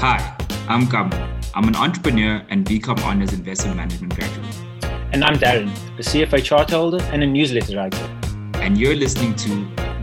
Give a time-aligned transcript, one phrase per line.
[0.00, 0.32] Hi,
[0.68, 1.10] I'm Gam.
[1.56, 4.56] I'm an entrepreneur and BCom Honors Investment Management graduate.
[5.12, 8.08] And I'm Darren, a CFA chart holder and a newsletter writer.
[8.60, 9.48] And you're listening to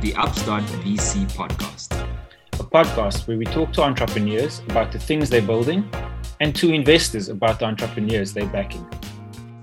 [0.02, 1.93] the Upstart VC podcast,
[2.59, 5.89] a podcast where we talk to entrepreneurs about the things they're building
[6.41, 8.86] and to investors about the entrepreneurs they're backing.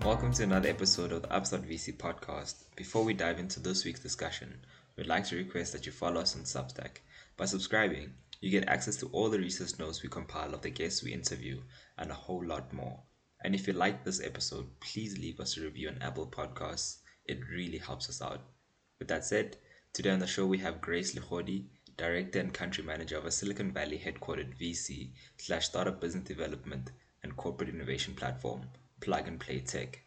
[0.02, 2.54] Welcome to another episode of the Upstart VC podcast.
[2.74, 4.56] Before we dive into this week's discussion,
[4.96, 7.00] we'd like to request that you follow us on Substack.
[7.36, 11.04] By subscribing, you get access to all the research notes we compile of the guests
[11.04, 11.62] we interview
[11.96, 13.00] and a whole lot more.
[13.44, 16.98] And if you like this episode, please leave us a review on Apple Podcasts.
[17.24, 18.40] It really helps us out.
[18.98, 19.58] With that said,
[19.92, 21.66] today on the show we have Grace Legodi,
[21.96, 26.90] Director and Country Manager of a Silicon Valley headquartered VC slash startup business development
[27.22, 28.62] and corporate innovation platform,
[29.00, 30.02] Plug and Play Tech.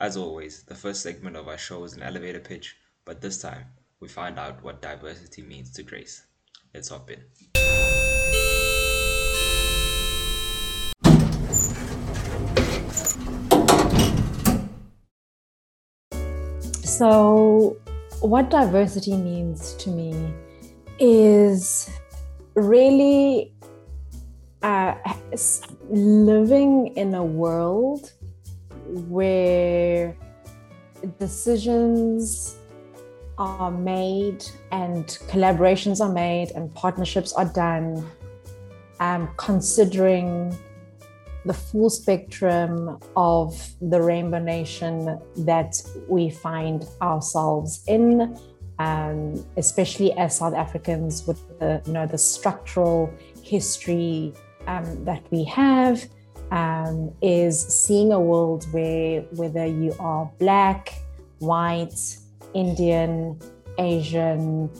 [0.00, 3.66] As always, the first segment of our show is an elevator pitch, but this time
[4.00, 6.25] we find out what diversity means to Grace.
[6.76, 7.24] Let's hop in.
[16.84, 17.78] So,
[18.20, 20.34] what diversity means to me
[20.98, 21.88] is
[22.54, 23.54] really
[24.62, 24.96] uh,
[25.88, 28.12] living in a world
[28.84, 30.14] where
[31.18, 32.56] decisions
[33.38, 38.04] are made and collaborations are made and partnerships are done,
[39.00, 40.56] um, considering
[41.44, 48.36] the full spectrum of the Rainbow Nation that we find ourselves in,
[48.78, 54.32] um, especially as South Africans with the you know the structural history
[54.66, 56.04] um, that we have.
[56.52, 60.94] Um, is seeing a world where whether you are black,
[61.40, 62.18] white,
[62.56, 63.38] Indian,
[63.78, 64.70] Asian,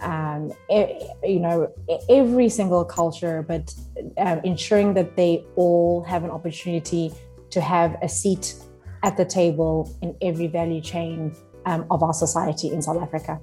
[0.00, 1.72] um, you know,
[2.10, 3.74] every single culture, but
[4.18, 7.10] uh, ensuring that they all have an opportunity
[7.50, 8.54] to have a seat
[9.02, 11.34] at the table in every value chain
[11.64, 13.40] um, of our society in South Africa.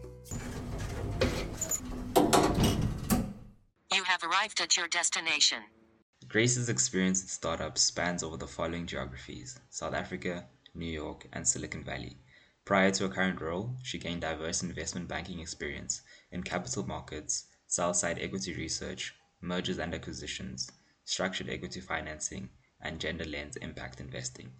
[3.93, 5.59] You have arrived at your destination.
[6.27, 11.83] Grace's experience in startups spans over the following geographies South Africa, New York, and Silicon
[11.83, 12.17] Valley.
[12.69, 18.19] Prior to her current role, she gained diverse investment banking experience in capital markets, sell-side
[18.19, 20.71] equity research, mergers and acquisitions,
[21.03, 24.51] structured equity financing, and gender lens impact investing.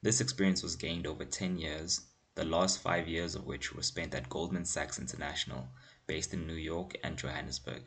[0.00, 2.02] This experience was gained over 10 years,
[2.36, 5.68] the last five years of which were spent at Goldman Sachs International,
[6.06, 7.82] based in New York and Johannesburg.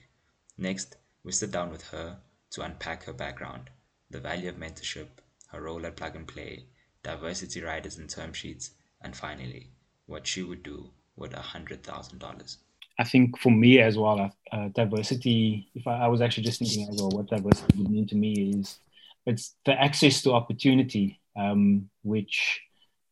[0.58, 2.20] Next, we sit down with her
[2.50, 3.70] to unpack her background,
[4.10, 5.08] the value of mentorship,
[5.48, 6.66] her role at Plug and Play,
[7.02, 9.72] diversity riders and term sheets, and finally,
[10.06, 12.58] what she would do with a hundred thousand dollars.
[12.98, 15.70] I think for me as well, uh, uh, diversity.
[15.74, 18.54] If I, I, was actually just thinking as well, what diversity would mean to me
[18.60, 18.80] is
[19.26, 22.62] it's the access to opportunity, um, which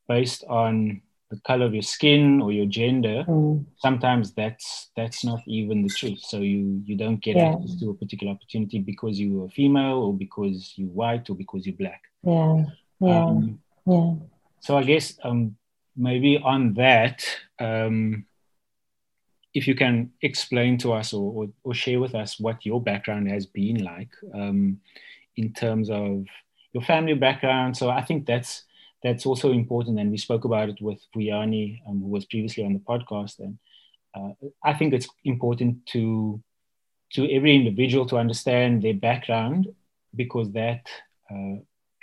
[0.09, 3.65] based on the color of your skin or your gender, mm.
[3.77, 6.19] sometimes that's that's not even the truth.
[6.19, 7.53] So you you don't get yeah.
[7.53, 11.65] access to a particular opportunity because you are female or because you're white or because
[11.65, 12.01] you're black.
[12.23, 12.65] Yeah,
[12.99, 14.13] yeah, um, yeah.
[14.59, 15.55] So I guess um,
[15.97, 17.25] maybe on that,
[17.59, 18.25] um,
[19.53, 23.27] if you can explain to us or, or, or, share with us what your background
[23.27, 24.79] has been like um,
[25.35, 26.25] in terms of
[26.73, 27.75] your family background.
[27.75, 28.63] So I think that's
[29.03, 32.73] that's also important, and we spoke about it with Vuyani, um, who was previously on
[32.73, 33.39] the podcast.
[33.39, 33.57] And
[34.15, 34.33] uh,
[34.63, 36.41] I think it's important to
[37.13, 39.67] to every individual to understand their background
[40.15, 40.85] because that
[41.31, 41.55] uh,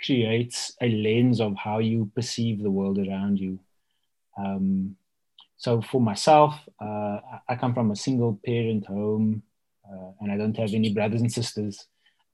[0.03, 3.59] creates a lens of how you perceive the world around you.
[4.37, 4.95] Um,
[5.57, 9.43] so for myself, uh, I come from a single parent home
[9.89, 11.87] uh, and I don't have any brothers and sisters.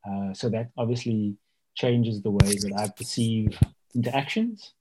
[0.08, 1.36] Uh, so that obviously
[1.76, 3.58] changes the way that I perceive
[3.94, 4.74] interactions,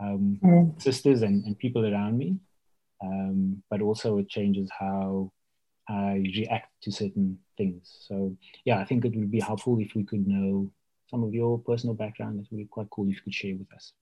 [0.00, 0.82] um, mm.
[0.82, 2.36] sisters and, and people around me.
[3.02, 5.32] Um, but also it changes how
[5.88, 7.96] I react to certain things.
[8.06, 10.70] So yeah, I think it would be helpful if we could know
[11.08, 12.38] some of your personal background.
[12.38, 13.92] That would be quite cool if you could share with us.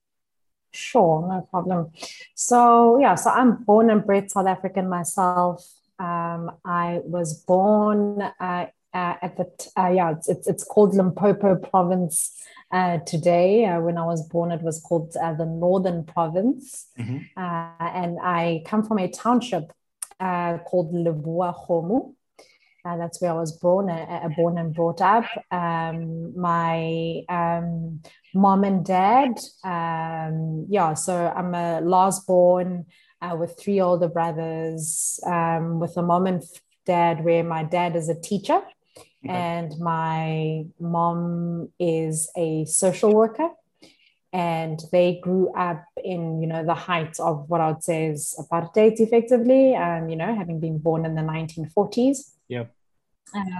[0.71, 1.91] Sure, no problem.
[2.35, 5.65] So, yeah, so I'm born and bred South African myself.
[5.97, 10.95] Um, I was born uh, uh, at the, t- uh, yeah, it's, it's, it's, called
[10.95, 12.35] Limpopo province
[12.71, 13.65] uh, today.
[13.65, 16.87] Uh, when I was born, it was called uh, the Northern Province.
[16.97, 17.17] Mm-hmm.
[17.37, 19.71] and I come from a township
[20.19, 22.13] called Lebowakgomo.
[22.85, 25.25] Uh, that's where I was born, uh, uh, born and brought up.
[25.51, 28.01] Um, my um,
[28.33, 32.85] mom and dad, um, yeah, so I'm a last born
[33.21, 36.43] uh, with three older brothers, um, with a mom and
[36.85, 38.61] dad, where my dad is a teacher
[39.25, 39.33] Okay.
[39.33, 43.49] And my mom is a social worker
[44.31, 48.35] and they grew up in you know the height of what I would say is
[48.39, 52.65] apartheid effectively um you know having been born in the 1940s yeah.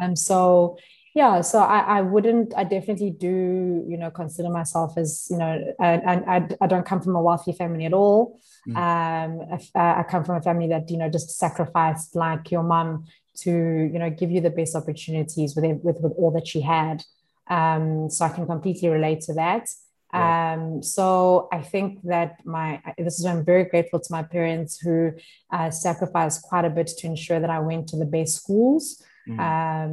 [0.01, 0.77] Um so
[1.15, 5.73] yeah so I, I wouldn't i definitely do you know consider myself as you know
[5.79, 8.39] and I, I, don't come from a wealthy family at all.
[8.67, 8.75] Mm.
[8.77, 13.05] um I, I come from a family that you know just sacrificed like your mom
[13.37, 17.03] to you know give you the best opportunities with with, with all that she had.
[17.49, 19.67] Um so i can completely relate to that
[20.11, 25.11] um, so I think that my this is I'm very grateful to my parents who
[25.51, 29.03] uh, sacrificed quite a bit to ensure that I went to the best schools.
[29.27, 29.39] Mm.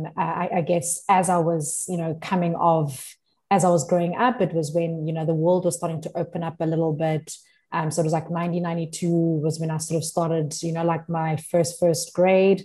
[0.07, 3.15] Um, I, I, guess as I was, you know, coming of
[3.51, 6.11] as I was growing up, it was when you know the world was starting to
[6.17, 7.37] open up a little bit.
[7.73, 11.09] Um, so it was like 1992 was when I sort of started, you know, like
[11.11, 12.65] my first first grade.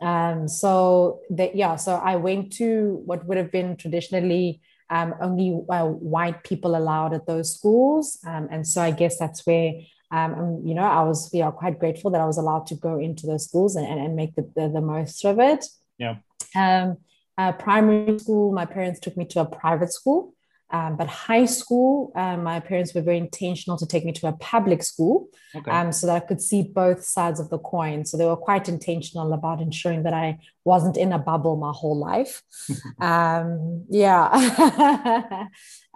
[0.00, 5.60] Um, so that yeah, so I went to what would have been traditionally um, only
[5.68, 8.18] uh, white people allowed at those schools.
[8.26, 9.72] Um, and so I guess that's where,
[10.12, 13.26] um, you know, I was yeah, quite grateful that I was allowed to go into
[13.26, 15.64] those schools and, and make the, the, the most of it.
[15.98, 16.16] Yeah.
[16.54, 16.98] Um,
[17.36, 20.34] uh, primary school, my parents took me to a private school.
[20.70, 24.32] Um, but high school, um, my parents were very intentional to take me to a
[24.32, 25.70] public school okay.
[25.70, 28.04] um, so that I could see both sides of the coin.
[28.04, 31.96] So they were quite intentional about ensuring that I wasn't in a bubble my whole
[31.96, 32.42] life.
[33.00, 34.26] um, yeah.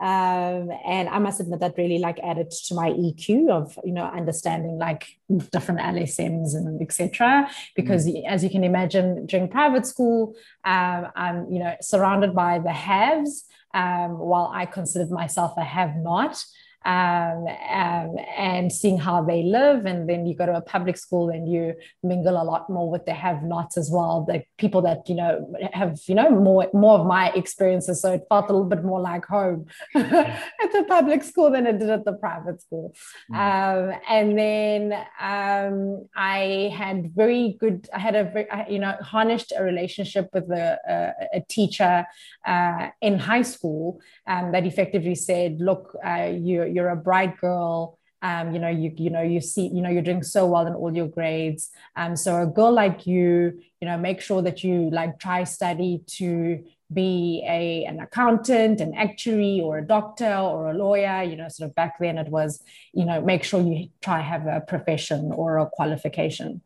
[0.01, 4.05] um, and I must admit that really like added to my EQ of, you know,
[4.05, 5.09] understanding like
[5.51, 7.51] different LSMs and etc.
[7.75, 8.25] Because mm.
[8.29, 13.47] as you can imagine, during private school, um, I'm, you know, surrounded by the haves
[13.75, 16.45] um, while I considered myself a have not
[16.85, 19.85] um, um, and seeing how they live.
[19.85, 23.05] And then you go to a public school and you mingle a lot more with
[23.05, 27.07] the have-nots as well, the people that you know have you know more more of
[27.07, 28.01] my experiences.
[28.01, 31.79] So it felt a little bit more like home at the public school than it
[31.79, 32.95] did at the private school.
[33.31, 33.37] Mm.
[33.37, 37.89] Um, and then um, I had very good.
[37.93, 42.07] I had a very you know harnessed a relationship with a, a, a teacher
[42.47, 47.99] uh, in high school um, that effectively said, "Look, uh, you you're a bright girl
[48.23, 50.75] um, you know you you know you see you know you're doing so well in
[50.75, 51.71] all your grades.
[51.97, 56.03] Um, so a girl like you you know make sure that you like try study
[56.19, 56.63] to
[56.93, 61.71] be a an accountant an actuary or a doctor or a lawyer you know sort
[61.71, 62.63] of back then it was
[62.93, 66.61] you know make sure you try have a profession or a qualification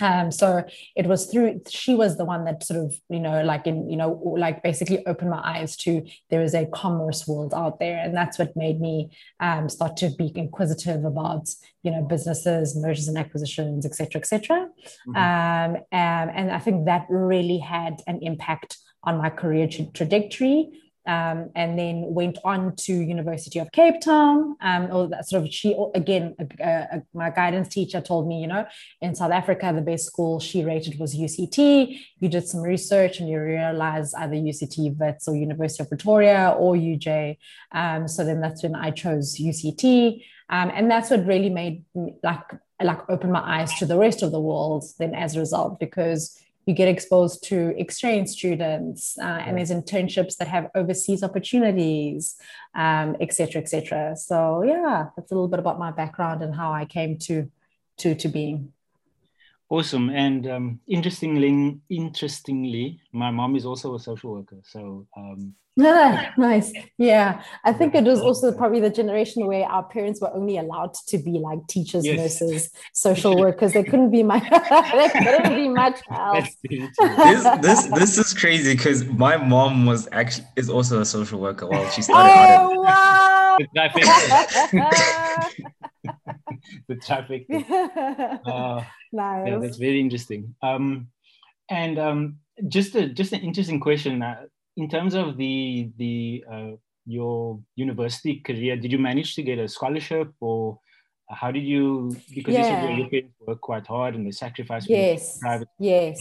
[0.00, 0.64] um, so
[0.96, 3.96] it was through she was the one that sort of you know like in you
[3.96, 7.98] know like basically opened my eyes to there is a commerce world out there.
[7.98, 9.10] And that's what made me
[9.40, 11.48] um, start to be inquisitive about
[11.82, 14.68] you know businesses mergers and acquisitions etc etc
[15.06, 15.16] mm-hmm.
[15.16, 20.68] um, um, and i think that really had an impact on my career tra- trajectory
[21.08, 24.56] um, and then went on to University of Cape Town.
[24.60, 26.36] Um, or that sort of she again,
[27.14, 28.66] my guidance teacher told me, you know,
[29.00, 31.98] in South Africa, the best school she rated was UCT.
[32.18, 36.74] You did some research and you realized either UCT Wits or University of Pretoria or
[36.74, 37.38] UJ.
[37.72, 40.22] Um, so then that's when I chose UCT.
[40.50, 41.84] Um, and that's what really made
[42.22, 42.44] like
[42.82, 44.84] like open my eyes to the rest of the world.
[44.98, 50.36] Then as a result, because you get exposed to exchange students uh, and there's internships
[50.36, 52.36] that have overseas opportunities
[52.74, 54.14] um, et cetera et cetera.
[54.14, 57.50] So yeah that's a little bit about my background and how i came to
[58.00, 58.58] to to being
[59.70, 66.32] awesome and um, interestingly interestingly my mom is also a social worker so um, Ah,
[66.38, 66.72] nice.
[66.96, 67.42] Yeah.
[67.64, 71.18] I think it was also probably the generation where our parents were only allowed to
[71.18, 72.16] be like teachers, yes.
[72.16, 73.72] nurses, social workers.
[73.72, 74.40] They couldn't be my
[74.92, 76.48] they couldn't be much else.
[76.68, 81.66] this this this is crazy because my mom was actually is also a social worker
[81.66, 83.58] while she started oh, wow.
[86.88, 87.46] the traffic.
[88.46, 89.48] Uh, nice.
[89.48, 90.54] Yeah, that's very interesting.
[90.62, 91.08] Um
[91.70, 92.38] and um
[92.68, 94.22] just a just an interesting question.
[94.22, 94.44] Uh,
[94.76, 96.70] in terms of the the uh,
[97.06, 100.78] your university career, did you manage to get a scholarship or
[101.30, 102.60] how did you because yeah.
[102.60, 106.18] you said your parents work quite hard and they sacrifice yes private yes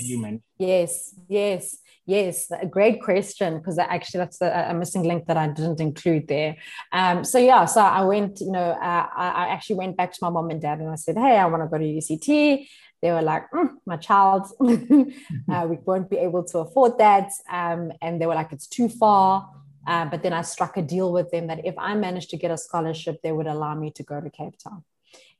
[0.57, 5.47] yes yes yes a great question because actually that's a, a, missing link that i
[5.47, 6.55] didn't include there
[6.93, 10.19] um, so yeah so i went you know uh, I, I, actually went back to
[10.21, 12.67] my mom and dad and i said hey i want to go to uct
[13.01, 17.29] they were like, mm, my child, uh, we won't be able to afford that.
[17.49, 19.49] Um, and they were like, it's too far.
[19.85, 22.51] Uh, but then I struck a deal with them that if I managed to get
[22.51, 24.83] a scholarship, they would allow me to go to Cape Town.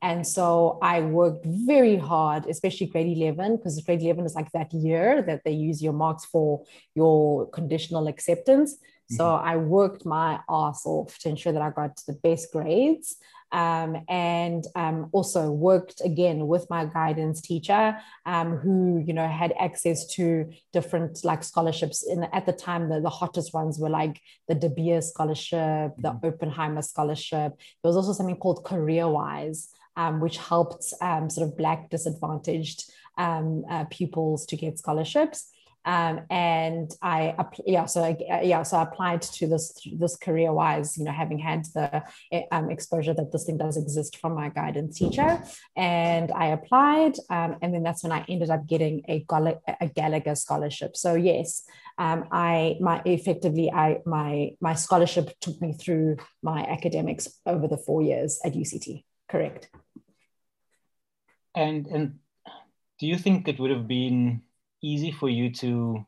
[0.02, 4.72] And so I worked very hard, especially grade 11, because grade 11 is like that
[4.74, 8.78] year that they use your marks for your conditional acceptance.
[9.10, 9.48] So mm-hmm.
[9.48, 13.16] I worked my ass off to ensure that I got the best grades
[13.52, 19.54] um, and um, also worked again with my guidance teacher um, who you know had
[19.60, 24.20] access to different like scholarships in at the time the, the hottest ones were like
[24.48, 26.28] the De Beers scholarship the mm-hmm.
[26.28, 31.90] Oppenheimer scholarship there was also something called CareerWise um, which helped um, sort of black
[31.90, 35.52] disadvantaged um, uh, pupils to get scholarships
[35.88, 37.34] um, and I
[37.66, 41.40] yeah so I, yeah so I applied to this this career wise you know having
[41.40, 42.04] had the
[42.52, 45.42] um, exposure that this thing does exist from my guidance teacher.
[45.76, 49.26] And I applied um, and then that's when I ended up getting a,
[49.80, 50.98] a Gallagher scholarship.
[50.98, 51.64] So yes
[51.98, 57.78] um, I my effectively I my my scholarship took me through my academics over the
[57.78, 59.70] four years at UCT correct.
[61.56, 62.20] And and
[63.00, 64.42] do you think it would have been
[64.82, 66.06] easy for you to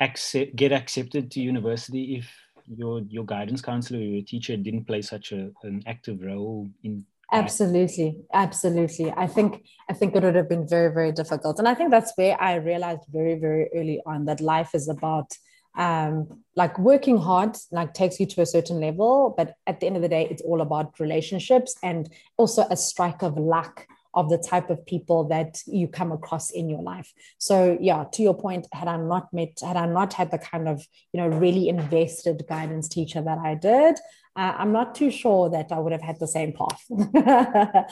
[0.00, 2.30] accept, get accepted to university if
[2.68, 7.04] your your guidance counselor or your teacher didn't play such a, an active role in
[7.32, 8.20] absolutely.
[8.32, 9.12] Absolutely.
[9.16, 11.58] I think i think it would have been very very difficult.
[11.58, 15.32] And i think that's where i realized very very early on that life is about
[15.76, 19.96] um, like working hard like takes you to a certain level but at the end
[19.96, 23.86] of the day it's all about relationships and also a strike of luck
[24.16, 27.12] of the type of people that you come across in your life.
[27.36, 30.68] So yeah, to your point, had I not met, had I not had the kind
[30.68, 33.96] of, you know, really invested guidance teacher that I did,
[34.34, 36.82] uh, I'm not too sure that I would have had the same path.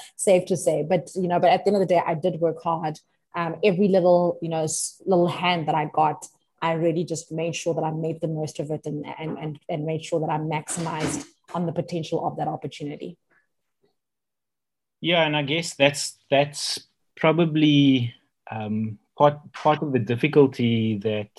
[0.16, 2.40] Safe to say, but you know, but at the end of the day, I did
[2.40, 2.98] work hard.
[3.36, 4.66] Um, every little, you know,
[5.04, 6.26] little hand that I got,
[6.62, 9.58] I really just made sure that I made the most of it and and and,
[9.68, 13.18] and made sure that I maximized on the potential of that opportunity
[15.04, 16.80] yeah and i guess that's that's
[17.16, 18.12] probably
[18.50, 21.30] um, part part of the difficulty that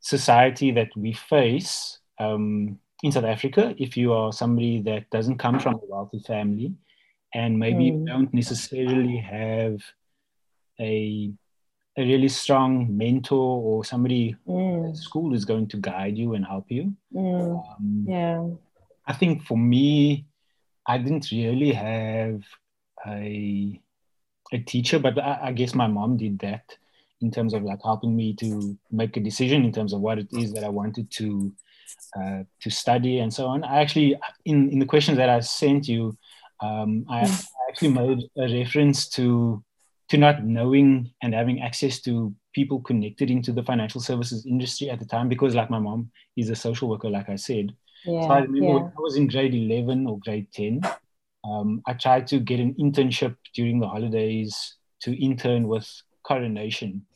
[0.00, 3.74] society that we face um, in South Africa.
[3.78, 6.74] If you are somebody that doesn't come from a wealthy family,
[7.34, 8.06] and maybe mm.
[8.06, 9.80] don't necessarily have
[10.80, 11.32] a
[11.96, 14.88] a really strong mentor or somebody mm.
[14.88, 16.94] at school is going to guide you and help you.
[17.14, 17.62] Mm.
[17.70, 18.46] Um, yeah,
[19.06, 20.26] I think for me,
[20.88, 22.42] I didn't really have
[23.06, 23.80] a
[24.52, 26.74] a teacher, but I, I, guess my mom did that
[27.20, 30.28] in terms of like helping me to make a decision in terms of what it
[30.32, 31.52] is that I wanted to
[32.18, 33.62] uh, to study and so on.
[33.64, 34.16] I actually
[34.46, 36.16] in in the questions that I sent you,
[36.60, 39.62] um, I, I actually made a reference to
[40.08, 44.98] to not knowing and having access to people connected into the financial services industry at
[44.98, 47.74] the time because like my mom is a social worker like i said
[48.04, 48.74] yeah, so I remember yeah.
[48.74, 50.80] when I was in grade 11 or grade 10,
[51.44, 55.88] um, I tried to get an internship during the holidays to intern with
[56.22, 57.06] Coronation.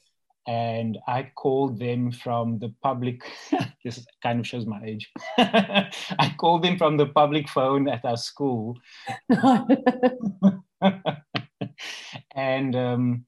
[0.49, 3.23] And I called them from the public,
[3.85, 5.09] this kind of shows my age.
[5.39, 8.77] I called them from the public phone at our school.
[12.35, 13.25] and um,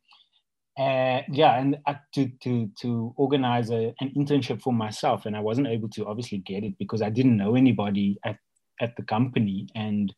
[0.79, 1.79] uh, yeah, and
[2.15, 6.39] to to to organize a, an internship for myself, and I wasn't able to obviously
[6.39, 8.39] get it because I didn't know anybody at
[8.81, 10.13] at the company, and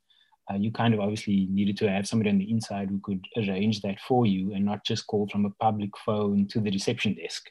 [0.50, 3.82] uh, you kind of obviously needed to have somebody on the inside who could arrange
[3.82, 7.50] that for you, and not just call from a public phone to the reception desk.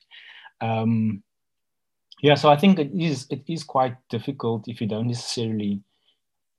[0.61, 1.21] Um,
[2.23, 5.81] yeah, so I think it is it is quite difficult if you don't necessarily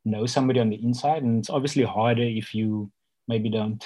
[0.05, 2.93] know somebody on the inside, and it's obviously harder if you
[3.27, 3.85] maybe don't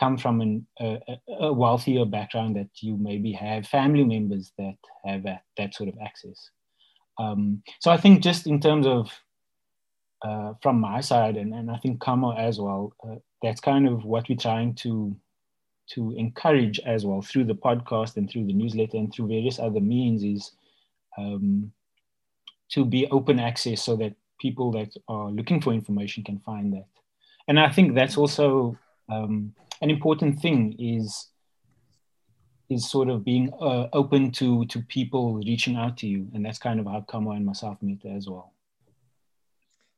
[0.00, 5.42] come from an, a, wealthier background that you maybe have family members that have that,
[5.58, 6.50] that sort of access.
[7.18, 9.12] Um, so I think just in terms of
[10.22, 14.04] uh, from my side, and, and I think Kamo as well, uh, that's kind of
[14.04, 15.14] what we're trying to
[15.94, 19.80] to encourage as well through the podcast and through the newsletter and through various other
[19.80, 20.52] means is
[21.18, 21.72] um,
[22.68, 26.86] to be open access so that people that are looking for information can find that.
[27.48, 28.78] And I think that's also
[29.08, 31.28] um, an important thing is
[32.68, 36.58] is sort of being uh, open to to people reaching out to you, and that's
[36.58, 38.52] kind of how Kamo and myself meet as well.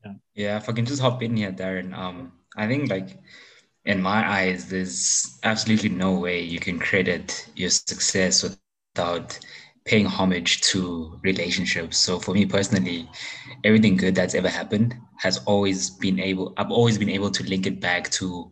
[0.05, 0.13] Yeah.
[0.35, 1.97] yeah, if I can just hop in here, Darren.
[1.97, 3.19] Um, I think like
[3.85, 9.39] in my eyes, there's absolutely no way you can credit your success without
[9.85, 11.99] paying homage to relationships.
[11.99, 13.09] So for me personally,
[13.65, 17.67] everything good that's ever happened has always been able, I've always been able to link
[17.67, 18.51] it back to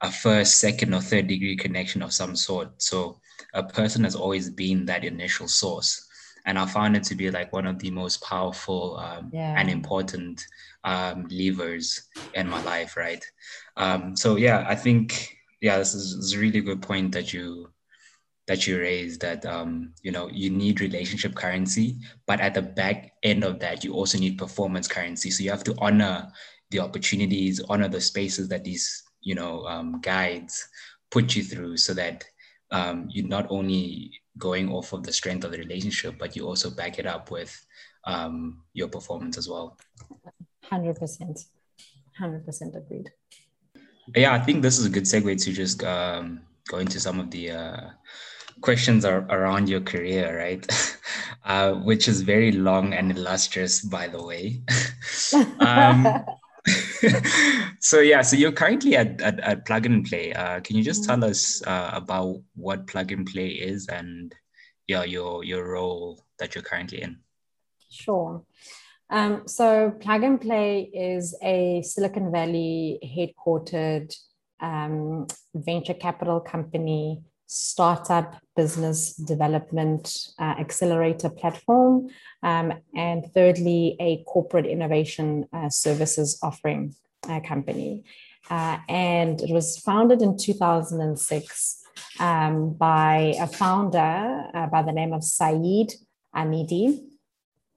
[0.00, 2.80] a first, second, or third degree connection of some sort.
[2.82, 3.20] So
[3.54, 6.04] a person has always been that initial source.
[6.46, 9.54] and I found it to be like one of the most powerful um, Yeah.
[9.58, 10.42] and important
[10.84, 13.22] um, levers in my life, right?
[13.76, 17.32] Um, so yeah, I think yeah, this is, this is a really good point that
[17.34, 17.68] you
[18.46, 23.12] that you raised that um, you know you need relationship currency, but at the back
[23.22, 25.30] end of that, you also need performance currency.
[25.30, 26.32] So you have to honor
[26.70, 30.54] the opportunities, honor the spaces that these you know um, guides
[31.10, 32.24] put you through, so that
[32.70, 36.70] um, you're not only going off of the strength of the relationship, but you also
[36.70, 37.52] back it up with
[38.04, 39.76] um, your performance as well.
[40.70, 41.46] 100%.
[42.20, 43.10] 100% agreed.
[44.16, 47.30] Yeah, I think this is a good segue to just um, go into some of
[47.30, 47.80] the uh,
[48.60, 50.64] questions are around your career, right?
[51.44, 54.62] uh, which is very long and illustrious, by the way.
[55.60, 56.06] um,
[57.80, 60.32] so yeah, so you're currently at, at, at Plug and Play.
[60.32, 64.34] Uh, can you just tell us uh, about what Plug and Play is and
[64.86, 67.18] yeah, your your role that you're currently in?
[67.90, 68.42] Sure.
[69.10, 74.14] Um, so Plug and Play is a Silicon Valley headquartered
[74.60, 82.08] um, venture capital company, startup business development uh, accelerator platform,
[82.42, 86.94] um, and thirdly, a corporate innovation uh, services offering
[87.28, 88.04] uh, company.
[88.48, 91.82] Uh, and it was founded in 2006
[92.20, 95.92] um, by a founder uh, by the name of Saeed
[96.34, 97.00] Amidi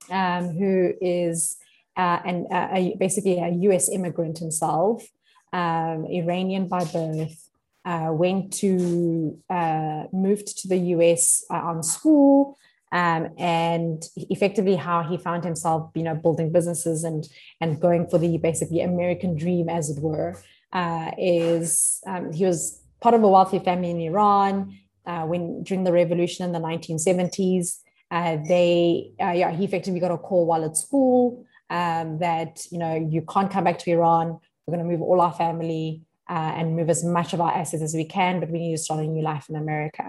[0.10, 1.58] um, who is
[1.98, 5.06] uh, an, a, basically a US immigrant himself,
[5.54, 7.50] um, Iranian by birth,
[7.85, 12.57] uh, went to, uh, moved to the US uh, on school.
[12.93, 17.25] Um, and effectively how he found himself, you know, building businesses and
[17.61, 20.35] and going for the basically American dream, as it were,
[20.73, 25.93] uh, is um, he was part of a wealthy family in Iran when during the
[25.93, 27.77] revolution in the 1970s.
[28.11, 32.77] Uh, they uh, yeah he effectively got a call while at school um, that you
[32.77, 36.53] know you can't come back to iran we're going to move all our family uh,
[36.55, 39.01] and move as much of our assets as we can but we need to start
[39.01, 40.05] a new life in america.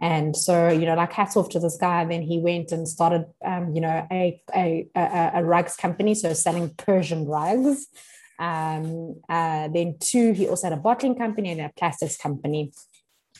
[0.00, 2.04] And so you know like hats off to this guy.
[2.06, 6.32] Then he went and started um, you know a, a, a, a, rugs company so
[6.32, 7.86] selling persian rugs.
[8.38, 12.72] Um, uh, then two he also had a bottling company and a plastics company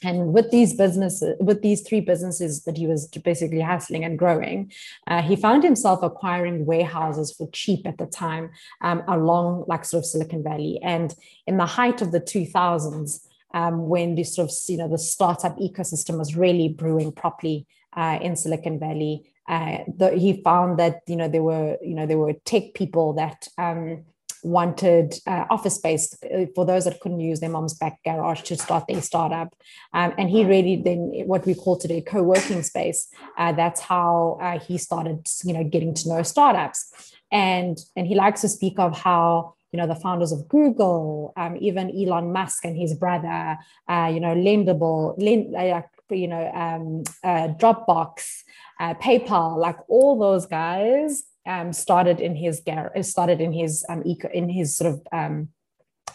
[0.02, 4.70] and with these businesses with these three businesses that he was basically hustling and growing
[5.06, 8.50] uh, he found himself acquiring warehouses for cheap at the time
[8.82, 10.78] um, along like sort of silicon valley.
[10.82, 11.14] And
[11.46, 13.20] in the height of the 2000s
[13.54, 18.18] um, when this sort of you know the startup ecosystem was really brewing properly uh,
[18.20, 22.18] in silicon valley uh, the, he found that you know there were you know there
[22.18, 24.04] were tech people that um,
[24.42, 26.16] wanted uh, office space
[26.54, 29.54] for those that couldn't use their mom's back garage to start their startup.
[29.92, 33.08] Um, and he really then what we call today co-working space.
[33.36, 37.12] Uh, that's how uh, he started, you know, getting to know startups.
[37.30, 41.56] And and he likes to speak of how you know the founders of Google, um,
[41.60, 47.02] even Elon Musk and his brother, uh, you know, Lendable, Lend, uh, you know, um,
[47.22, 48.44] uh, Dropbox,
[48.80, 54.30] PayPal, like all those guys um, started in his gar- started in his um, eco-
[54.32, 55.48] in his sort of um,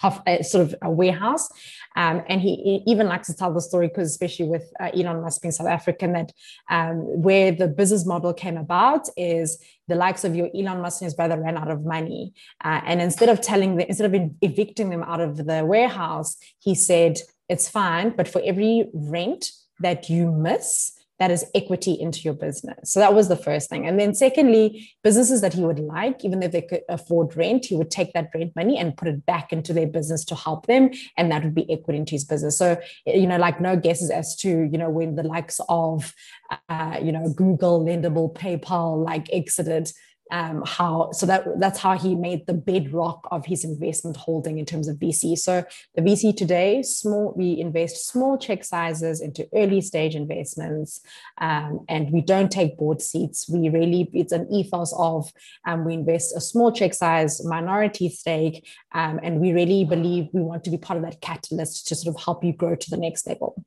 [0.04, 1.50] uh, sort of a warehouse.
[1.96, 5.42] Um, and he, even likes to tell the story because, especially with uh, Elon Musk
[5.42, 6.32] being South African, that
[6.70, 11.08] um, where the business model came about is the likes of your Elon Musk and
[11.08, 12.34] his brother ran out of money.
[12.64, 17.20] Uh, and instead of telling instead of evicting them out of the warehouse, he said,
[17.50, 20.94] it's fine, but for every rent that you miss,
[21.24, 22.92] that is equity into your business.
[22.92, 23.88] So that was the first thing.
[23.88, 27.78] And then secondly, businesses that he would like, even if they could afford rent, he
[27.78, 30.90] would take that rent money and put it back into their business to help them.
[31.18, 32.58] And that would be equity into his business.
[32.58, 36.14] So, you know, like no guesses as to, you know, when the likes of,
[36.68, 39.94] uh, you know, Google, Lendable, PayPal, like exited,
[40.34, 44.66] um, how so that that's how he made the bedrock of his investment holding in
[44.66, 45.38] terms of VC.
[45.38, 45.64] So
[45.96, 51.02] the VC today, small we invest small check sizes into early stage investments,
[51.40, 53.48] um, and we don't take board seats.
[53.48, 55.32] We really it's an ethos of
[55.68, 60.42] um, we invest a small check size minority stake, um, and we really believe we
[60.42, 62.98] want to be part of that catalyst to sort of help you grow to the
[62.98, 63.64] next level.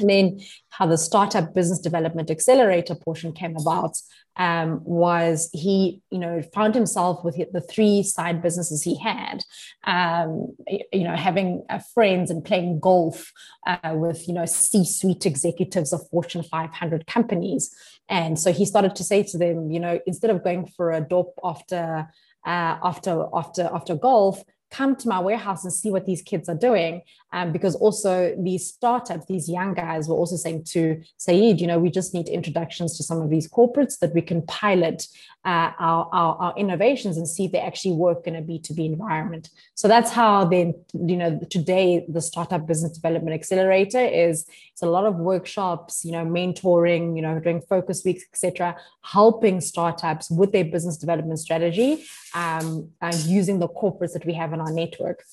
[0.00, 4.00] And then how the startup business development accelerator portion came about
[4.36, 9.44] um, was he, you know, found himself with the three side businesses he had,
[9.84, 10.54] um,
[10.92, 13.32] you know, having uh, friends and playing golf
[13.66, 17.74] uh, with, you know, C-suite executives of Fortune 500 companies.
[18.08, 21.00] And so he started to say to them, you know, instead of going for a
[21.00, 22.08] dope after
[22.46, 26.54] uh, after after after golf, come to my warehouse and see what these kids are
[26.54, 27.02] doing.
[27.32, 31.78] Um, because also these startups, these young guys were also saying to Saeed, you know,
[31.78, 35.06] we just need introductions to some of these corporates that we can pilot
[35.44, 39.48] uh, our, our, our, innovations and see if they actually work in a B2B environment.
[39.74, 44.86] So that's how then, you know, today the Startup Business Development Accelerator is it's a
[44.86, 50.52] lot of workshops, you know, mentoring, you know, doing focus weeks, etc., helping startups with
[50.52, 52.04] their business development strategy
[52.34, 55.24] um, uh, using the corporates that we have in our network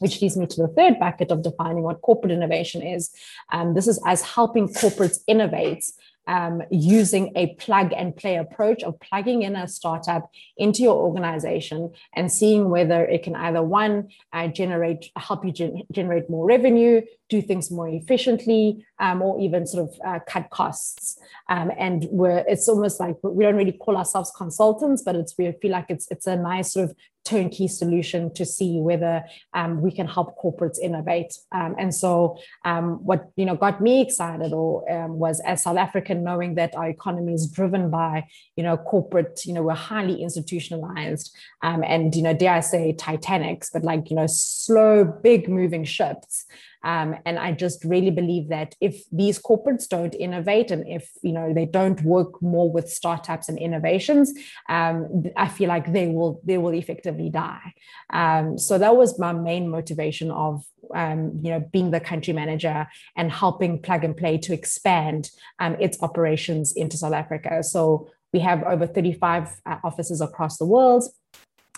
[0.00, 3.10] which leads me to the third bucket of defining what corporate innovation is.
[3.52, 5.84] Um, this is as helping corporates innovate
[6.26, 11.92] um, using a plug and play approach of plugging in a startup into your organization
[12.14, 17.02] and seeing whether it can either one uh, generate help you gen- generate more revenue
[17.28, 22.44] do things more efficiently um, or even sort of uh, cut costs um, and we're
[22.48, 26.06] it's almost like we don't really call ourselves consultants but it's we feel like it's
[26.10, 30.78] it's a nice sort of turnkey solution to see whether um, we can help corporates
[30.78, 31.32] innovate.
[31.52, 35.76] Um, and so, um, what you know got me excited, or um, was as South
[35.78, 40.22] African, knowing that our economy is driven by you know corporate, you know we're highly
[40.22, 45.48] institutionalized, um, and you know dare I say Titanics, but like you know slow, big
[45.48, 46.46] moving ships.
[46.84, 51.32] Um, and I just really believe that if these corporates don't innovate and if you
[51.32, 54.32] know they don't work more with startups and innovations,
[54.68, 57.74] um, I feel like they will they will effectively die.
[58.10, 62.86] Um, so that was my main motivation of um, you know being the country manager
[63.16, 67.62] and helping Plug and Play to expand um, its operations into South Africa.
[67.62, 71.04] So we have over 35 uh, offices across the world.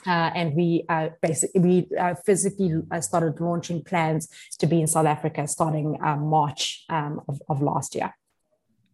[0.07, 4.87] Uh, and we uh, basically we uh, physically uh, started launching plans to be in
[4.87, 8.15] South Africa starting um, March um, of, of last year.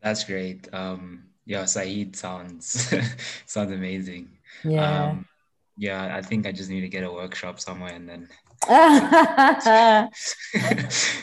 [0.02, 0.72] That's great.
[0.72, 2.92] Um, yeah, Saeed sounds
[3.46, 4.30] sounds amazing.
[4.64, 5.06] Yeah.
[5.06, 5.26] Um,
[5.76, 8.28] yeah, I think I just need to get a workshop somewhere and then.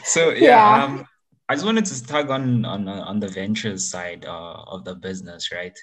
[0.03, 0.83] so yeah, yeah.
[0.83, 1.05] Um,
[1.47, 5.51] I just wanted to tug on on on the ventures side uh, of the business,
[5.51, 5.77] right?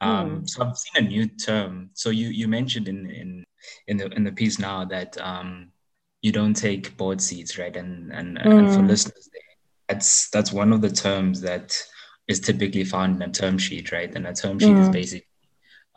[0.00, 0.48] Um, mm.
[0.48, 1.90] So I've seen a new term.
[1.94, 3.44] So you you mentioned in in
[3.86, 5.70] in the in the piece now that um,
[6.20, 7.76] you don't take board seats, right?
[7.76, 8.58] And and, mm.
[8.58, 8.88] and for hmm.
[8.88, 9.28] listeners,
[9.88, 11.80] that's that's one of the terms that
[12.28, 14.14] is typically found in a term sheet, right?
[14.14, 14.82] And a term sheet mm.
[14.82, 15.26] is basically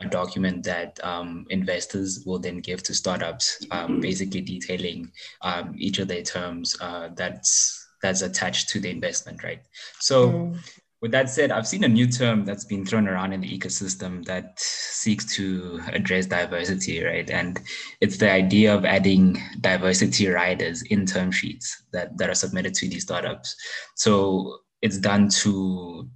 [0.02, 6.00] a document that um, investors will then give to startups, um, basically detailing um, each
[6.00, 9.62] of their terms uh, that's that's attached to the investment, right?
[10.00, 10.60] So mm
[11.06, 14.26] with that said, I've seen a new term that's been thrown around in the ecosystem
[14.26, 17.30] that seeks to address diversity, right?
[17.30, 17.62] And
[18.02, 22.90] it's the idea of adding diversity riders in term sheets that, that are submitted to
[22.90, 23.56] these startups.
[23.94, 26.10] So it's done to,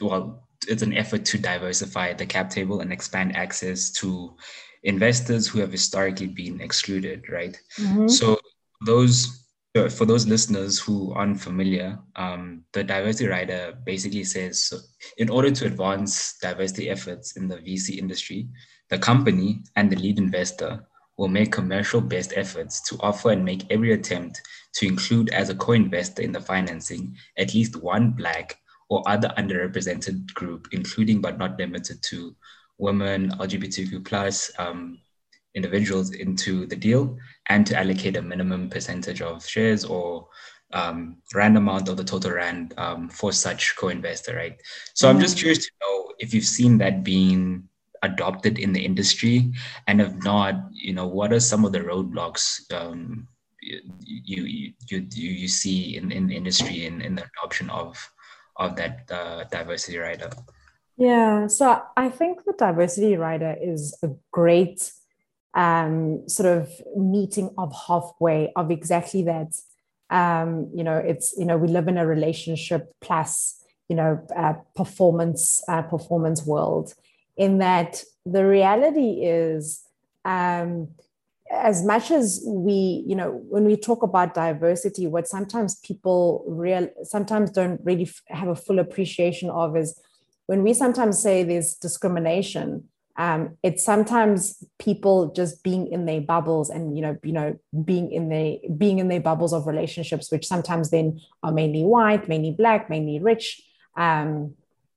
[0.00, 4.36] well, it's an effort to diversify the cap table and expand access to
[4.84, 7.58] investors who have historically been excluded, right?
[7.80, 8.06] Mm-hmm.
[8.06, 8.38] So
[8.86, 14.78] those for those listeners who aren't familiar, um, the diversity rider basically says so
[15.18, 18.48] in order to advance diversity efforts in the VC industry,
[18.88, 20.84] the company and the lead investor
[21.16, 24.40] will make commercial best efforts to offer and make every attempt
[24.72, 30.34] to include as a co-investor in the financing at least one Black or other underrepresented
[30.34, 32.34] group, including but not limited to
[32.78, 34.98] women, LGBTQ plus, um,
[35.54, 37.16] individuals into the deal
[37.50, 40.28] and to allocate a minimum percentage of shares or
[40.72, 44.56] um, rand amount of the total rand um, for such co-investor, right?
[44.94, 45.16] So mm-hmm.
[45.16, 47.64] I'm just curious to know if you've seen that being
[48.02, 49.52] adopted in the industry,
[49.88, 53.26] and if not, you know, what are some of the roadblocks um,
[53.60, 53.80] you,
[54.44, 57.98] you you you see in, in the industry in, in the adoption of
[58.56, 60.30] of that uh, diversity rider?
[60.96, 64.92] Yeah, so I think the diversity rider is a great
[65.54, 69.52] um, sort of meeting of halfway of exactly that.
[70.10, 74.54] Um, you know, it's you know we live in a relationship plus you know uh,
[74.74, 76.94] performance uh, performance world.
[77.36, 79.82] In that the reality is.
[80.24, 80.88] Um,
[81.52, 86.88] as much as we you know when we talk about diversity what sometimes people real
[87.02, 90.00] sometimes don't really have a full appreciation of is
[90.46, 92.84] when we sometimes say there's discrimination
[93.16, 98.10] um, it's sometimes people just being in their bubbles and you know you know being
[98.10, 102.50] in their being in their bubbles of relationships which sometimes then are mainly white mainly
[102.50, 103.62] black mainly rich
[103.96, 104.54] um,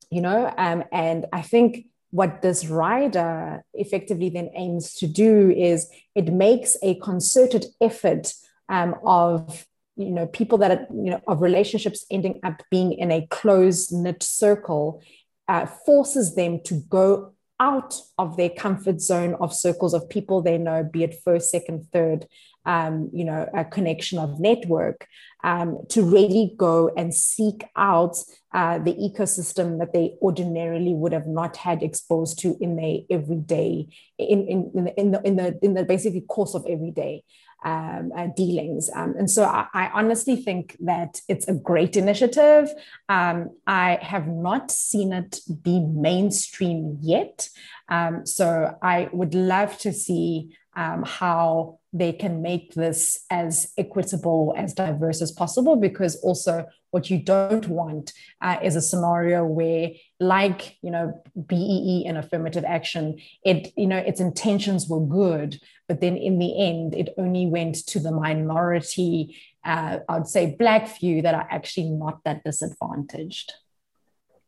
[0.09, 5.89] you know um, and i think what this rider effectively then aims to do is
[6.13, 8.33] it makes a concerted effort
[8.69, 13.11] um, of you know people that are you know of relationships ending up being in
[13.11, 15.01] a closed knit circle
[15.47, 20.57] uh, forces them to go out of their comfort zone of circles of people they
[20.57, 22.27] know, be it first, second, third,
[22.65, 25.07] um, you know, a connection of network
[25.43, 28.15] um, to really go and seek out
[28.53, 33.87] uh, the ecosystem that they ordinarily would have not had exposed to in their everyday,
[34.17, 37.23] in, in, in, the, in, the, in the, in the basically course of everyday
[37.63, 38.89] um, uh, dealings.
[38.93, 42.69] Um, and so I, I, honestly think that it's a great initiative.
[43.09, 47.49] Um, I have not seen it be mainstream yet.
[47.89, 54.53] Um, so I would love to see um, how they can make this as equitable,
[54.57, 59.91] as diverse as possible, because also what you don't want uh, is a scenario where,
[60.19, 66.01] like you know, BEE and affirmative action, it you know its intentions were good, but
[66.01, 69.37] then in the end, it only went to the minority.
[69.63, 73.53] Uh, I'd say black few that are actually not that disadvantaged.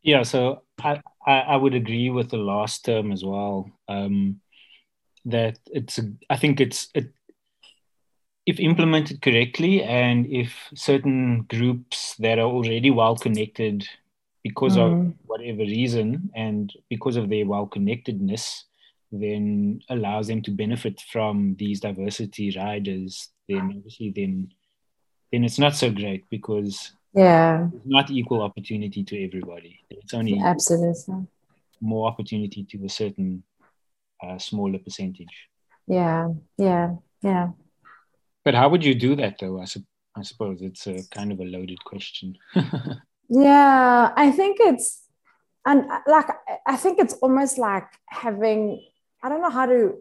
[0.06, 3.72] Yeah, so I, I, I would agree with the last term as well.
[3.88, 4.40] Um,
[5.26, 7.12] that it's I think it's it,
[8.46, 13.88] if implemented correctly and if certain groups that are already well connected
[14.44, 14.82] because mm.
[15.10, 18.66] of whatever reason and because of their well connectedness
[19.12, 24.48] then allows them to benefit from these diversity riders then obviously then
[25.32, 27.68] then it's not so great because yeah.
[27.74, 29.80] it's not equal opportunity to everybody.
[29.90, 31.28] It's only absolutely.
[31.82, 33.44] more opportunity to a certain
[34.38, 35.36] smaller percentage
[35.88, 37.50] yeah yeah yeah
[38.44, 39.86] but how would you do that though i, su-
[40.16, 42.38] I suppose it's a kind of a loaded question
[43.30, 45.04] yeah i think it's
[45.66, 46.28] and uh, like
[46.66, 48.62] i think it's almost like having
[49.24, 49.96] i don't know how to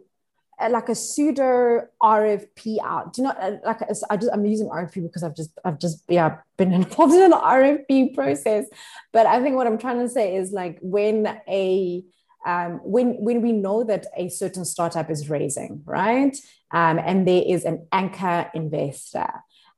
[0.60, 3.12] uh, like a pseudo RFP out.
[3.12, 6.04] Do you know, uh, like I just, I'm using RFP because I've just, I've just,
[6.08, 8.66] yeah, been involved in the RFP process.
[9.12, 12.04] But I think what I'm trying to say is like when a,
[12.44, 16.36] um, when when we know that a certain startup is raising, right,
[16.70, 19.30] um, and there is an anchor investor,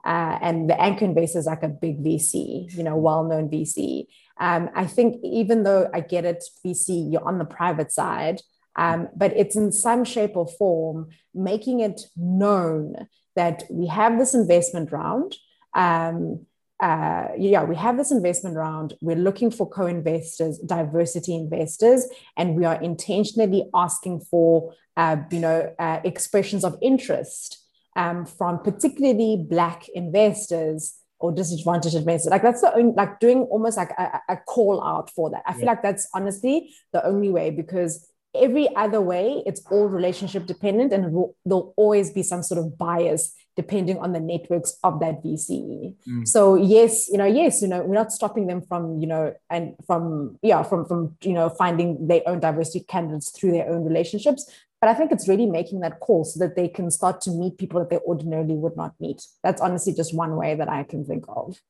[0.05, 4.07] uh, and the anchor investor is like a big VC, you know, well-known VC.
[4.39, 8.41] Um, I think even though I get it, VC, you're on the private side
[8.77, 14.35] um, but it's in some shape or form making it known that we have this
[14.35, 15.35] investment round.
[15.75, 16.47] Um,
[16.81, 18.95] uh, yeah, we have this investment round.
[19.01, 25.41] We're looking for co investors, diversity investors, and we are intentionally asking for, uh, you
[25.41, 27.63] know, uh, expressions of interest
[27.97, 32.31] um, from particularly Black investors or disadvantaged investors.
[32.31, 35.43] Like that's the only, like doing almost like a, a call out for that.
[35.47, 35.71] I feel yeah.
[35.71, 41.13] like that's honestly the only way because every other way, it's all relationship dependent, and
[41.13, 45.95] will, there'll always be some sort of bias depending on the networks of that VC.
[46.07, 46.29] Mm.
[46.29, 49.75] So yes, you know, yes, you know, we're not stopping them from, you know, and
[49.87, 54.49] from yeah, from from you know finding their own diversity candidates through their own relationships.
[54.81, 57.57] But I think it's really making that call so that they can start to meet
[57.57, 59.23] people that they ordinarily would not meet.
[59.43, 61.61] That's honestly just one way that I can think of.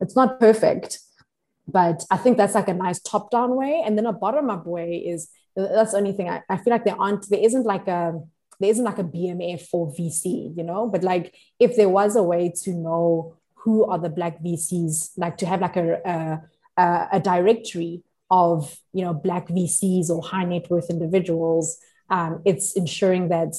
[0.00, 1.00] It's not perfect,
[1.68, 3.82] but I think that's like a nice top down way.
[3.84, 6.84] And then a bottom up way is that's the only thing I, I feel like
[6.84, 8.18] there aren't there isn't like a
[8.62, 12.22] there isn't like a BMF for VC, you know, but like if there was a
[12.22, 16.40] way to know who are the black VCs, like to have like a
[16.76, 22.74] a, a directory of you know black VCs or high net worth individuals, um, it's
[22.74, 23.54] ensuring that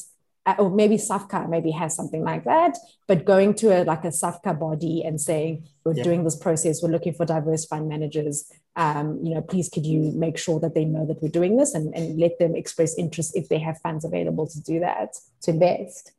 [0.45, 4.09] uh, or maybe SAVCA maybe has something like that, but going to a like a
[4.09, 8.51] SAVCA body and saying we're doing this process, we're looking for diverse fund managers.
[8.75, 11.75] Um, you know, please could you make sure that they know that we're doing this
[11.75, 15.51] and, and let them express interest if they have funds available to do that to
[15.51, 16.11] invest.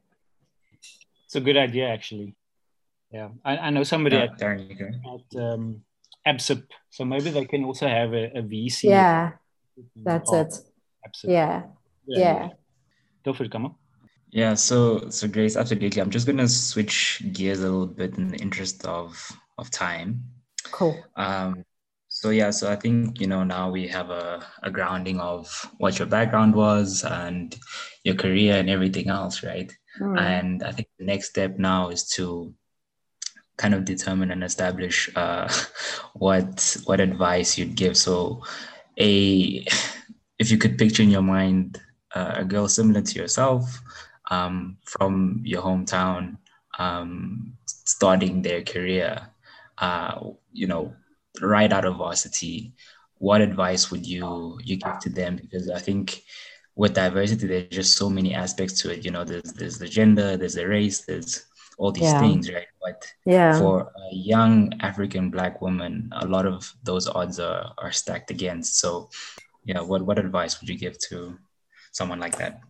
[1.26, 2.36] It's a good idea, actually.
[3.10, 5.82] Yeah, I, I know somebody yeah, at, at um,
[6.26, 8.84] ABSIP, so maybe they can also have a, a VC.
[8.84, 9.32] Yeah,
[9.96, 10.54] that's it.
[11.08, 11.24] ABSIP.
[11.24, 11.62] Yeah,
[12.06, 12.18] yeah.
[12.18, 12.48] yeah.
[13.24, 13.74] Don't forget, come on.
[14.30, 16.02] Yeah, so so Grace, absolutely.
[16.02, 19.16] I'm just gonna switch gears a little bit in the interest of
[19.58, 20.24] of time.
[20.72, 21.00] Cool.
[21.14, 21.64] Um,
[22.14, 25.98] so yeah, so I think you know now we have a, a grounding of what
[25.98, 27.58] your background was and
[28.04, 29.70] your career and everything else, right?
[30.00, 30.20] Mm.
[30.20, 32.54] And I think the next step now is to
[33.56, 35.52] kind of determine and establish uh,
[36.14, 37.96] what what advice you'd give.
[37.96, 38.44] So,
[38.96, 39.66] a
[40.38, 41.82] if you could picture in your mind
[42.14, 43.80] uh, a girl similar to yourself
[44.30, 46.36] um, from your hometown
[46.78, 49.26] um, starting their career,
[49.78, 50.20] uh,
[50.52, 50.94] you know,
[51.40, 52.72] right out of varsity,
[53.18, 55.36] what advice would you you give to them?
[55.36, 56.22] Because I think
[56.76, 59.04] with diversity, there's just so many aspects to it.
[59.04, 61.46] You know, there's there's the gender, there's the race, there's
[61.78, 62.20] all these yeah.
[62.20, 62.66] things, right?
[62.82, 63.58] But yeah.
[63.58, 68.78] for a young African black woman, a lot of those odds are are stacked against.
[68.78, 69.10] So,
[69.64, 71.38] yeah, what what advice would you give to
[71.92, 72.60] someone like that?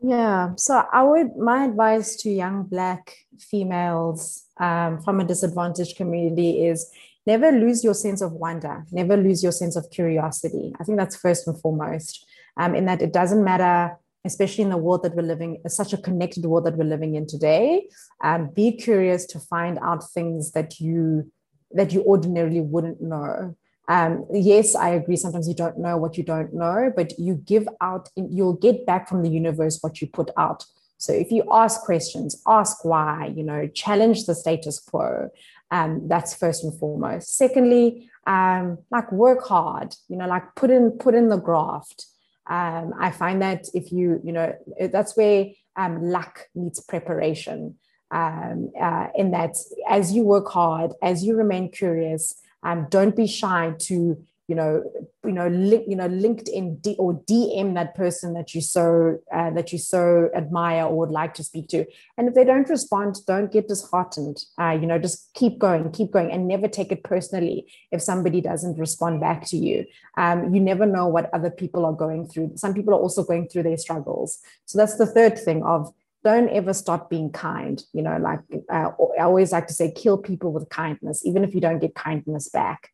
[0.00, 0.54] Yeah.
[0.56, 6.90] So I would my advice to young black females um, from a disadvantaged community is
[7.32, 10.66] never lose your sense of wonder, never lose your sense of curiosity.
[10.80, 12.26] I think that's first and foremost.
[12.56, 15.98] Um, in that it doesn't matter, especially in the world that we're living, such a
[16.06, 17.88] connected world that we're living in today.
[18.24, 21.30] Um, be curious to find out things that you
[21.78, 23.54] that you ordinarily wouldn't know.
[23.88, 25.16] Um, yes, I agree.
[25.16, 29.02] Sometimes you don't know what you don't know, but you give out, you'll get back
[29.08, 30.60] from the universe what you put out.
[30.98, 35.30] So if you ask questions, ask why, you know, challenge the status quo.
[35.70, 37.36] Um, that's first and foremost.
[37.36, 42.06] Secondly, um, like work hard, you know, like put in put in the graft.
[42.46, 44.54] Um, I find that if you, you know,
[44.90, 47.76] that's where um, luck meets preparation.
[48.10, 49.54] Um, uh, in that,
[49.86, 54.82] as you work hard, as you remain curious, um, don't be shy to you know
[55.24, 59.50] you know link you know linkedin D, or dm that person that you so uh,
[59.50, 61.84] that you so admire or would like to speak to
[62.16, 66.10] and if they don't respond don't get disheartened uh, you know just keep going keep
[66.10, 69.84] going and never take it personally if somebody doesn't respond back to you
[70.16, 73.46] um, you never know what other people are going through some people are also going
[73.48, 75.92] through their struggles so that's the third thing of
[76.24, 77.82] don't ever stop being kind.
[77.92, 81.54] You know, like uh, I always like to say, kill people with kindness, even if
[81.54, 82.90] you don't get kindness back.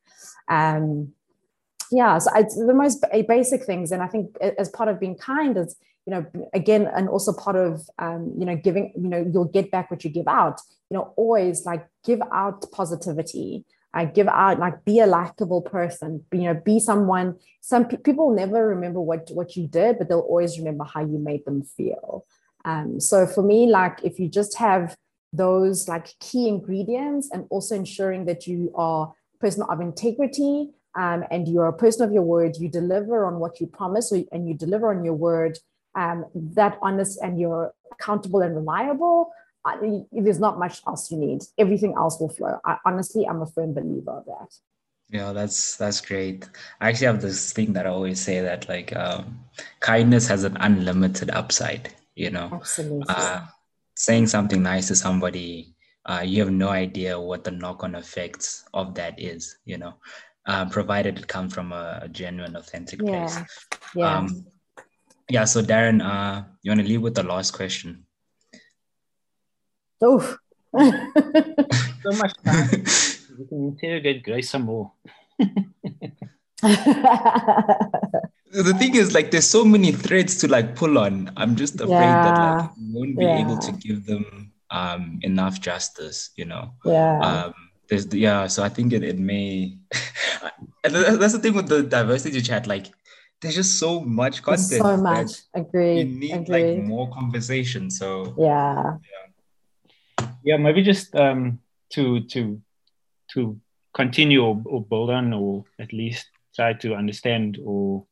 [0.48, 1.14] Um,
[1.90, 5.56] yeah, so it's the most basic things, and I think as part of being kind
[5.56, 9.46] is, you know, again, and also part of, um, you know, giving, you know, you'll
[9.46, 10.60] get back what you give out.
[10.90, 13.64] You know, always like give out positivity.
[13.94, 16.24] I give out like be a likable person.
[16.32, 17.38] You know, be someone.
[17.60, 21.18] Some pe- people never remember what what you did, but they'll always remember how you
[21.18, 22.26] made them feel.
[22.64, 24.96] Um, so for me, like if you just have
[25.32, 31.24] those like key ingredients and also ensuring that you are a person of integrity um,
[31.30, 34.54] and you're a person of your word, you deliver on what you promise and you
[34.54, 35.58] deliver on your word,
[35.94, 39.30] um, that honest and you're accountable and reliable,
[39.64, 39.76] uh,
[40.12, 41.40] there's not much else you need.
[41.58, 42.58] Everything else will flow.
[42.64, 44.54] I, honestly, I'm a firm believer of that.
[45.10, 46.48] Yeah, that's that's great.
[46.80, 49.38] I actually have this thing that I always say that like um,
[49.80, 53.40] kindness has an unlimited upside you know absolutely uh,
[53.96, 55.74] saying something nice to somebody
[56.06, 59.94] uh, you have no idea what the knock-on effects of that is you know
[60.46, 63.26] uh, provided it comes from a, a genuine authentic yeah.
[63.26, 63.38] place.
[63.94, 64.18] Yeah.
[64.18, 64.46] Um,
[65.30, 68.04] yeah so darren uh, you want to leave with the last question?
[70.02, 70.36] Oh
[70.74, 72.84] so much time.
[73.38, 74.92] We can interrogate grace some more.
[78.54, 81.32] The thing is like there's so many threads to like pull on.
[81.36, 82.22] I'm just afraid yeah.
[82.22, 83.38] that like we won't be yeah.
[83.38, 86.70] able to give them um enough justice you know?
[86.84, 87.18] Yeah.
[87.18, 87.54] Um
[87.88, 89.76] there's yeah so i think it, it may
[90.82, 92.86] that's the thing with the diversity chat like
[93.40, 96.76] there's just so much content there's so much agree you need Agreed.
[96.76, 98.96] like more conversation so yeah
[100.18, 101.58] yeah, yeah maybe just um
[101.90, 102.60] to to
[103.32, 103.58] to
[103.92, 108.06] continue or, or build on or at least try to understand or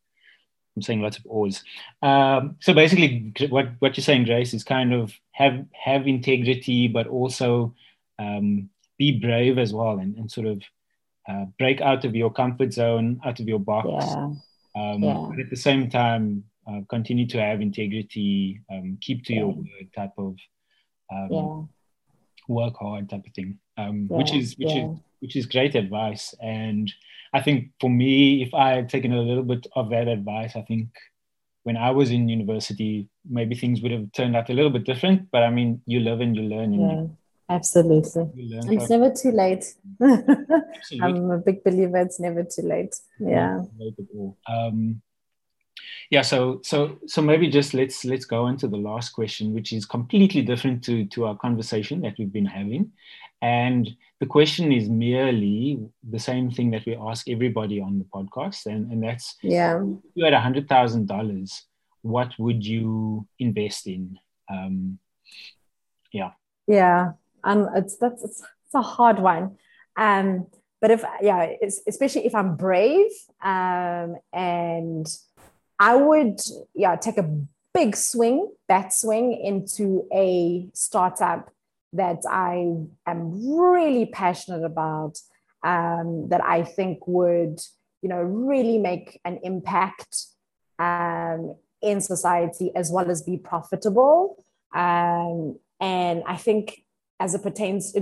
[0.77, 1.63] I'm saying lots of ors.
[2.01, 7.07] Um, so basically, what what you're saying, Grace, is kind of have have integrity, but
[7.07, 7.75] also
[8.19, 8.71] um,
[9.03, 10.59] be brave as well, and, and sort of
[11.29, 13.89] uh, break out of your comfort zone, out of your box.
[13.89, 14.31] Yeah.
[14.81, 15.27] Um, yeah.
[15.29, 19.41] But at the same time, uh, continue to have integrity, um, keep to yeah.
[19.41, 20.37] your word type of
[21.13, 21.69] um,
[22.49, 24.89] work hard type of thing, um, which is which is
[25.21, 26.93] which is great advice and
[27.33, 30.63] I think for me, if I had taken a little bit of that advice, I
[30.63, 30.89] think
[31.63, 35.31] when I was in university, maybe things would have turned out a little bit different.
[35.31, 36.75] But I mean, you live and you learn.
[36.75, 37.17] And
[37.55, 38.31] absolutely.
[38.37, 39.75] It's never too late.
[41.01, 41.99] I'm a big believer.
[41.99, 42.95] It's never too late.
[43.19, 43.63] Yeah.
[44.49, 45.03] Um,
[46.11, 46.23] yeah.
[46.23, 50.43] So so so maybe just let's let's go into the last question, which is completely
[50.43, 52.93] different to to our conversation that we've been having,
[53.41, 53.89] and
[54.21, 58.93] the question is merely the same thing that we ask everybody on the podcast, and,
[58.93, 61.65] and that's yeah, if you had a hundred thousand dollars,
[62.03, 64.17] what would you invest in?
[64.49, 65.01] Um,
[66.13, 66.31] yeah,
[66.69, 67.13] yeah,
[67.45, 69.57] um, it's that's it's, it's a hard one.
[69.97, 70.47] Um,
[70.81, 71.53] but if yeah,
[71.87, 73.11] especially if I'm brave,
[73.43, 75.07] um, and
[75.79, 76.41] I would
[76.75, 77.31] yeah take a
[77.75, 81.51] big swing, bat swing into a startup
[81.93, 82.77] that I
[83.07, 85.19] am really passionate about,
[85.63, 87.61] um, that I think would,
[88.03, 90.27] you know, really make an impact
[90.79, 94.45] um, in society as well as be profitable.
[94.75, 96.82] Um, and I think
[97.23, 97.95] as it pertains,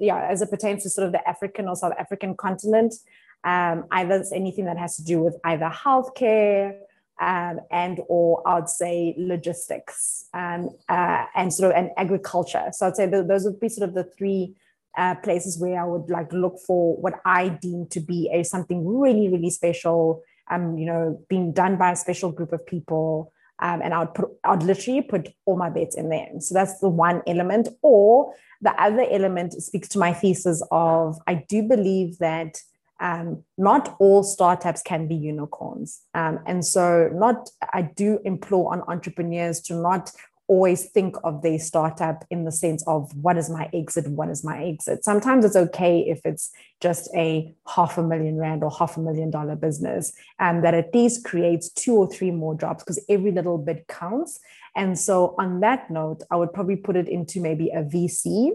[0.00, 2.94] yeah, as it pertains to sort of the African or South African continent,
[3.42, 6.76] um, either anything that has to do with either healthcare
[7.20, 12.66] um, and or I'd say logistics um, uh, and sort of and agriculture.
[12.72, 14.54] So I'd say those would be sort of the three
[14.98, 18.86] uh, places where I would like look for what I deem to be a something
[18.86, 20.22] really really special.
[20.50, 23.32] Um, you know, being done by a special group of people.
[23.60, 26.28] Um, and I'd put, I'd literally put all my bets in there.
[26.40, 27.68] So that's the one element.
[27.82, 32.58] Or the other element speaks to my thesis of I do believe that
[33.00, 36.02] um, not all startups can be unicorns.
[36.14, 40.10] Um, and so not I do implore on entrepreneurs to not
[40.46, 44.44] always think of their startup in the sense of what is my exit, what is
[44.44, 45.04] my exit.
[45.04, 49.30] Sometimes it's okay if it's just a half a million rand or half a million
[49.30, 53.58] dollar business, and that at least creates two or three more jobs because every little
[53.58, 54.40] bit counts.
[54.76, 58.50] And so on that note, I would probably put it into maybe a VC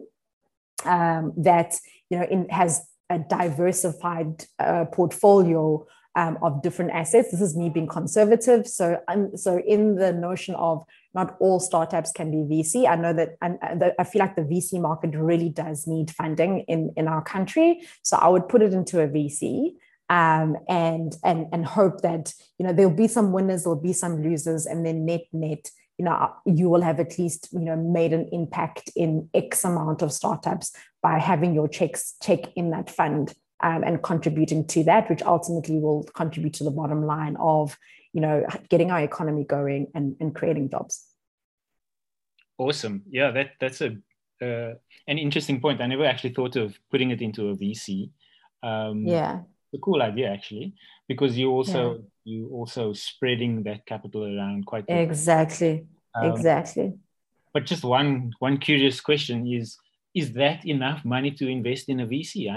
[0.85, 1.75] um, that
[2.09, 5.85] you know in, has a diversified uh, portfolio
[6.15, 7.31] um, of different assets.
[7.31, 8.67] This is me being conservative.
[8.67, 10.83] So, um, so in the notion of
[11.13, 13.57] not all startups can be VC, I know that and
[13.97, 17.81] I feel like the VC market really does need funding in in our country.
[18.03, 19.73] So I would put it into a VC.
[20.11, 24.23] Um, and and and hope that you know there'll be some winners, there'll be some
[24.23, 28.11] losers, and then net net, you know, you will have at least you know made
[28.11, 30.71] an impact in X amount of startups
[31.03, 35.79] by having your checks check in that fund um, and contributing to that, which ultimately
[35.79, 37.77] will contribute to the bottom line of
[38.13, 41.05] you know getting our economy going and, and creating jobs.
[42.57, 43.03] Awesome.
[43.09, 43.97] Yeah, that that's a
[44.41, 44.73] uh,
[45.07, 45.81] an interesting point.
[45.81, 48.11] I never actually thought of putting it into a VC.
[48.63, 49.41] Um, yeah,
[49.73, 50.73] a cool idea actually,
[51.07, 52.33] because you also yeah.
[52.33, 55.85] you also spreading that capital around quite exactly,
[56.15, 56.93] um, exactly.
[57.53, 59.77] But just one one curious question is
[60.15, 62.49] is that enough money to invest in a VC?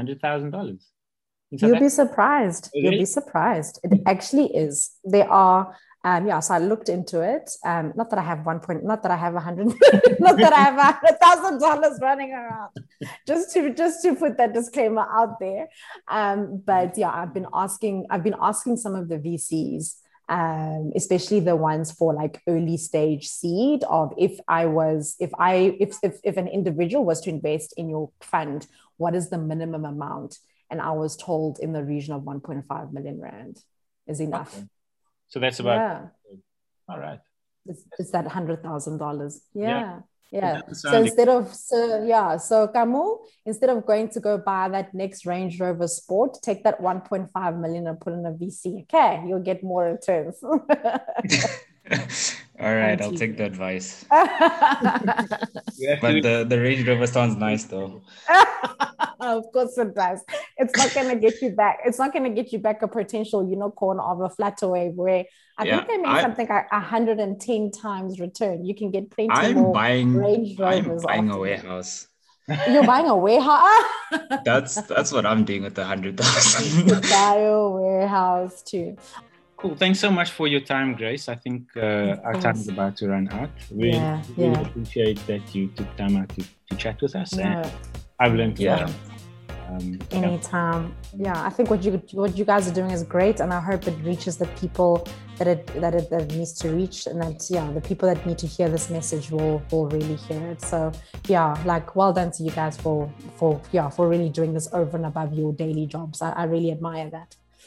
[1.52, 1.68] $100,000?
[1.68, 2.70] You'll be surprised.
[2.74, 3.80] You'll be surprised.
[3.84, 4.92] It actually is.
[5.04, 6.40] There are, um, yeah.
[6.40, 7.50] So I looked into it.
[7.64, 8.84] Um, not that I have one point.
[8.84, 9.66] Not that I have a hundred.
[10.18, 12.70] not that I have a thousand dollars running around.
[13.26, 15.68] Just to just to put that disclaimer out there.
[16.08, 18.06] Um, but yeah, I've been asking.
[18.10, 19.94] I've been asking some of the VCs
[20.28, 25.76] um, especially the ones for like early stage seed of if I was, if I,
[25.78, 29.84] if, if, if an individual was to invest in your fund, what is the minimum
[29.84, 30.38] amount?
[30.72, 33.58] And I was told in the region of 1.5 million Rand
[34.08, 34.56] is enough.
[34.56, 34.66] Okay.
[35.28, 36.00] So that's about, yeah.
[36.88, 37.20] all right.
[37.66, 39.40] It's, it's that $100,000.
[39.54, 39.68] Yeah.
[39.68, 39.98] yeah
[40.32, 44.94] yeah so instead of so yeah so Kamu, instead of going to go buy that
[44.94, 49.40] next range rover sport take that 1.5 million and put in a vc okay you'll
[49.44, 50.42] get more returns
[52.60, 54.22] all right i'll take the advice but
[56.22, 58.02] the the range rover sounds nice though
[59.22, 60.20] of course it does.
[60.56, 61.80] It's not going to get you back.
[61.84, 65.24] It's not going to get you back a potential unicorn of a Flutterwave where
[65.58, 68.64] I yeah, think they made something like 110 times return.
[68.64, 71.04] You can get plenty I'm more buying, Range Rovers.
[71.08, 72.08] I'm buying a warehouse.
[72.68, 73.84] You're buying a warehouse.
[74.44, 76.88] that's that's what I'm doing with the hundred thousand.
[77.02, 78.96] buy a warehouse too.
[79.62, 79.76] Cool.
[79.76, 81.28] Thanks so much for your time, Grace.
[81.28, 83.50] I think uh, our time is about to run out.
[83.70, 84.60] Really, yeah, really yeah.
[84.60, 87.32] appreciate that you took time out to, to chat with us.
[87.36, 87.62] No.
[88.18, 88.90] I've learned yeah.
[89.68, 91.26] Um, Anytime, yeah.
[91.26, 91.46] yeah.
[91.46, 93.96] I think what you what you guys are doing is great, and I hope it
[94.02, 95.06] reaches the people
[95.38, 98.26] that it that it, that it needs to reach, and that yeah, the people that
[98.26, 100.60] need to hear this message will will really hear it.
[100.60, 100.90] So
[101.28, 104.96] yeah, like well done to you guys for for yeah for really doing this over
[104.96, 106.20] and above your daily jobs.
[106.20, 107.36] I, I really admire that.